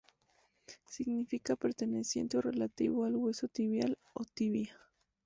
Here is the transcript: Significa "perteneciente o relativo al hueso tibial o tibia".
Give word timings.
Significa 0.87 1.55
"perteneciente 1.55 2.35
o 2.39 2.41
relativo 2.41 3.05
al 3.05 3.15
hueso 3.15 3.47
tibial 3.49 3.99
o 4.15 4.25
tibia". 4.25 4.75